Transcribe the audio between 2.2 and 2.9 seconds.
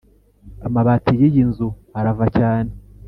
cyane